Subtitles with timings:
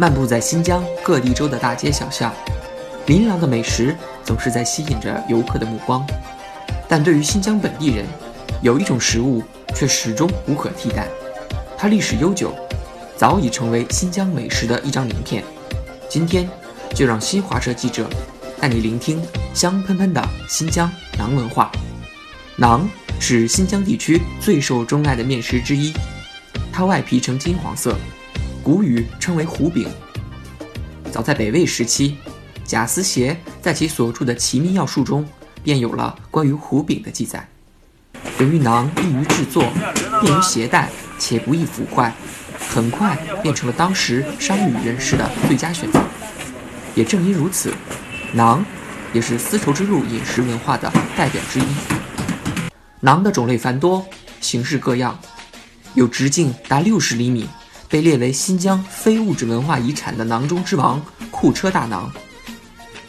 [0.00, 2.32] 漫步在新疆各地州的大街小巷，
[3.06, 6.06] 琳琅的美食总是在吸引着游客的目光。
[6.88, 8.06] 但对于新疆本地人，
[8.62, 9.42] 有一种食物
[9.74, 11.08] 却始终无可替代，
[11.76, 12.54] 它历史悠久，
[13.16, 15.42] 早已成为新疆美食的一张名片。
[16.08, 16.48] 今天，
[16.94, 18.08] 就让新华社记者
[18.60, 19.20] 带你聆听
[19.52, 21.72] 香喷喷的新疆馕文化。
[22.56, 22.82] 馕
[23.18, 25.92] 是新疆地区最受钟爱的面食之一，
[26.72, 27.96] 它外皮呈金黄色，
[28.68, 29.88] 古语称为糊饼。
[31.10, 32.18] 早在北魏时期，
[32.66, 35.26] 贾思勰在其所著的《齐民要术》中
[35.62, 37.48] 便有了关于糊饼的记载。
[38.38, 39.64] 由于馕易于制作，
[40.20, 42.12] 便于携带，且不易腐坏，
[42.68, 45.98] 很快变成了当时商旅人士的最佳选择。
[46.94, 47.72] 也正因如此，
[48.36, 48.62] 馕
[49.14, 51.64] 也是丝绸之路饮食文化的代表之一。
[53.00, 54.06] 馕的种类繁多，
[54.42, 55.18] 形式各样，
[55.94, 57.48] 有直径达六十厘米，
[57.88, 62.08] 被列为新疆非物质文化遗产的馕中之王库车大馕；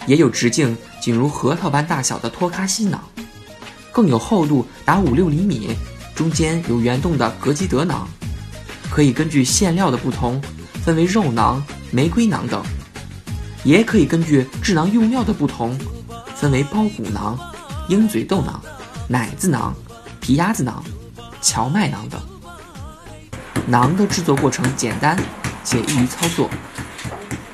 [0.08, 2.98] 也有直径仅如核桃般大小的托卡西馕，
[3.92, 5.76] 更有厚度达五六厘米，
[6.16, 8.06] 中间有圆洞的格基德馕。
[8.90, 10.42] 可以根据馅料的不同，
[10.84, 12.62] 分为肉馕、玫瑰馕等；
[13.64, 15.78] 也可以根据制馕用料的不同，
[16.36, 17.38] 分为包谷馕、
[17.90, 18.60] 鹰嘴豆馕。
[19.12, 19.74] 奶子馕、
[20.22, 20.74] 皮鸭子馕、
[21.42, 22.22] 荞麦馕等。
[23.70, 25.18] 馕的制作过程简单
[25.64, 26.50] 且易于操作。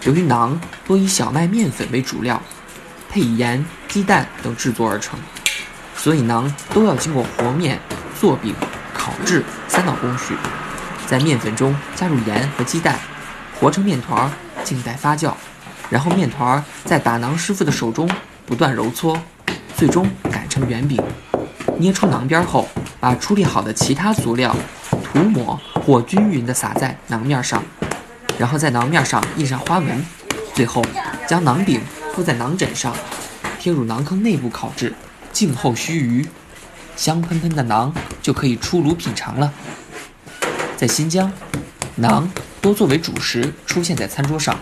[0.03, 2.41] 由于馕多以小麦面粉为主料，
[3.09, 5.19] 配以盐、鸡蛋等制作而成，
[5.97, 7.79] 所以馕都要经过和面、
[8.19, 8.53] 做饼、
[8.93, 10.35] 烤制三道工序。
[11.07, 12.99] 在面粉中加入盐和鸡蛋，
[13.59, 14.31] 和成面团，
[14.63, 15.33] 静待发酵。
[15.89, 18.09] 然后面团在打馕师傅的手中
[18.45, 19.19] 不断揉搓，
[19.75, 20.99] 最终擀成圆饼。
[21.77, 22.67] 捏出馕边后，
[22.99, 24.55] 把处理好的其他佐料
[25.03, 27.63] 涂抹火均匀地撒在馕面上，
[28.39, 30.03] 然后在馕面上印上花纹，
[30.55, 30.83] 最后
[31.27, 31.79] 将馕饼
[32.11, 32.91] 铺在馕枕上，
[33.59, 34.91] 贴入馕坑内部烤制，
[35.31, 36.27] 静候须臾，
[36.95, 39.53] 香喷喷的馕就可以出炉品尝了。
[40.75, 41.31] 在新疆，
[42.01, 42.27] 馕
[42.59, 44.57] 多作为主食出现在餐桌上，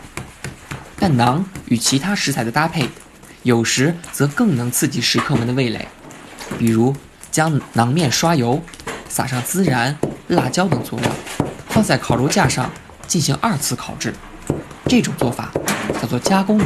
[1.00, 2.90] 但馕与其他食材的搭配，
[3.44, 5.88] 有时则更能刺激食客们的味蕾。
[6.60, 6.94] 比如，
[7.32, 8.62] 将馕面刷油，
[9.08, 9.98] 撒上孜然、
[10.34, 11.10] 辣椒等佐料，
[11.70, 12.70] 放在烤肉架上
[13.08, 14.14] 进行二次烤制。
[14.88, 15.50] 这种做法
[16.02, 16.66] 叫做加工馕。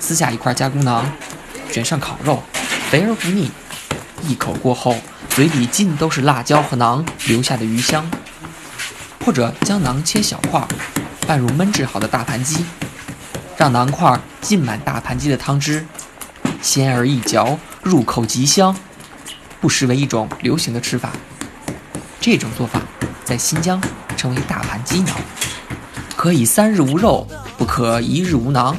[0.00, 1.02] 撕下一块加工馕，
[1.70, 2.42] 卷上烤肉，
[2.90, 3.50] 肥而不腻。
[4.22, 4.96] 一口过后，
[5.28, 8.08] 嘴里尽都是辣椒和馕留下的余香。
[9.24, 10.66] 或者将馕切小块，
[11.26, 12.64] 拌入焖制好的大盘鸡，
[13.56, 15.86] 让馕块浸满大盘鸡的汤汁，
[16.62, 18.74] 鲜而易嚼，入口极香。
[19.60, 21.10] 不失为一种流行的吃法。
[22.30, 22.82] 这种做法
[23.24, 23.80] 在新疆
[24.14, 25.14] 称为“大盘鸡馕”。
[26.14, 28.76] 可以三日无肉，不可一日无馕。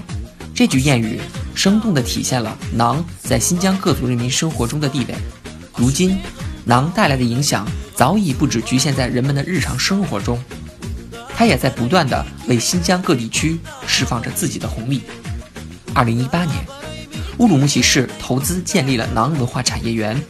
[0.54, 1.20] 这句谚语
[1.56, 5.16] 生动地体现了馕在新疆各族人民生活中的地位。
[5.76, 6.20] 如今，
[6.68, 10.40] 馕带来的影响早已不只局限在人们的日常生活中，
[11.36, 15.02] 它也在不断地为新疆各地区释放着自己的红利。
[15.96, 16.56] 二零一八年，
[17.40, 20.22] 乌鲁木齐市投资建立了馕文化产业园。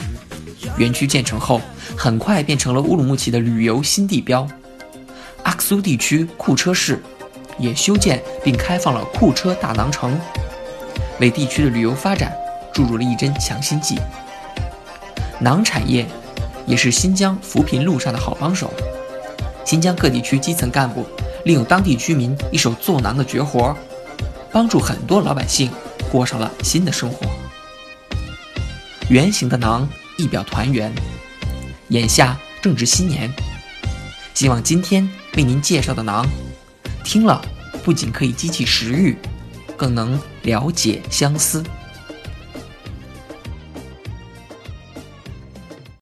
[0.80, 1.62] 园区建成后，
[1.96, 4.48] 很快变成了乌鲁木齐的旅游新地标。
[5.44, 7.02] 阿克苏地区库车市
[7.58, 10.18] 也修建并开放了库车大馕城，
[11.20, 12.34] 为地区的旅游发展
[12.74, 14.00] 注入了一针强心剂。
[15.42, 16.06] 馕产业
[16.66, 18.74] 也是新疆扶贫路上的好帮手。
[19.66, 21.06] 新疆各地区基层干部
[21.44, 23.76] 利用当地居民一手做馕的绝活，
[24.52, 25.70] 帮助很多老百姓
[26.10, 27.28] 过上了新的生活。
[29.10, 29.86] 圆形的馕。
[30.20, 30.94] 一表团圆，
[31.88, 33.34] 眼下正值新年，
[34.34, 36.26] 希望今天为您介绍的馕，
[37.06, 37.42] 听了
[37.86, 39.16] 不仅可以激起食欲，
[39.78, 41.64] 更能了解相思。